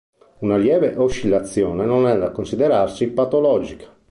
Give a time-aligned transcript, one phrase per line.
[0.39, 3.85] Una lieve oscillazione non è da considerarsi patologica.